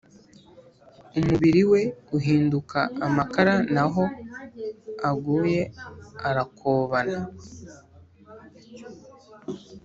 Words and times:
umubili 1.19 1.61
we 1.71 1.81
uhinduka 2.17 2.79
amakara 3.05 3.55
n'aho 3.73 4.03
aguye 5.09 5.61
arakobana 6.27 7.19